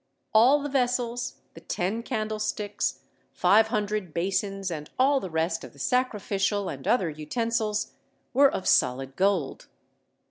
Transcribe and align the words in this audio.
All 0.33 0.63
the 0.63 0.67
vessels, 0.67 1.35
the 1.53 1.61
ten 1.61 2.01
candlesticks, 2.01 3.01
five 3.33 3.67
hundred 3.67 4.15
basins, 4.15 4.71
and 4.71 4.89
all 4.97 5.19
the 5.19 5.29
rest 5.29 5.63
of 5.63 5.73
the 5.73 5.77
sacrificial 5.77 6.69
and 6.69 6.87
other 6.87 7.11
utensils, 7.11 7.91
were 8.33 8.49
of 8.49 8.67
solid 8.67 9.15
gold. 9.15 9.67